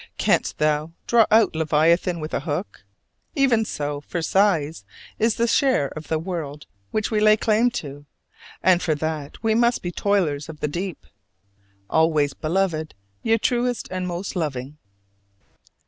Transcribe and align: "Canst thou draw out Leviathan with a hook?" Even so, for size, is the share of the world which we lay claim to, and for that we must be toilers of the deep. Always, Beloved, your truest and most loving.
"Canst 0.17 0.57
thou 0.57 0.93
draw 1.05 1.27
out 1.29 1.55
Leviathan 1.55 2.19
with 2.19 2.33
a 2.33 2.39
hook?" 2.39 2.83
Even 3.35 3.63
so, 3.63 4.01
for 4.01 4.23
size, 4.23 4.83
is 5.19 5.35
the 5.35 5.45
share 5.45 5.89
of 5.89 6.07
the 6.07 6.17
world 6.17 6.65
which 6.89 7.11
we 7.11 7.19
lay 7.19 7.37
claim 7.37 7.69
to, 7.69 8.07
and 8.63 8.81
for 8.81 8.95
that 8.95 9.37
we 9.43 9.53
must 9.53 9.83
be 9.83 9.91
toilers 9.91 10.49
of 10.49 10.59
the 10.59 10.67
deep. 10.67 11.05
Always, 11.87 12.33
Beloved, 12.33 12.95
your 13.21 13.37
truest 13.37 13.89
and 13.91 14.07
most 14.07 14.35
loving. 14.35 14.79